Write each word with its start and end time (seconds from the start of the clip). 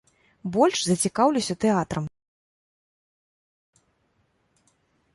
Больш 0.53 0.79
за 0.85 0.95
цікаўлюся 1.09 1.53
тэатрам. 1.67 2.05